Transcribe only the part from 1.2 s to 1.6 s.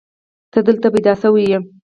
شوې يې.